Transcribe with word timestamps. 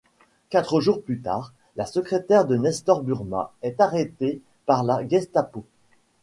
Quatre 0.49 0.81
jours 0.81 1.03
plus 1.03 1.21
tard, 1.21 1.53
la 1.75 1.85
secrétaire 1.85 2.47
de 2.47 2.55
Nestor 2.57 3.03
Burma 3.03 3.53
est 3.61 3.79
arrêtée 3.79 4.41
par 4.65 4.83
la 4.83 5.07
Gestapo. 5.07 5.63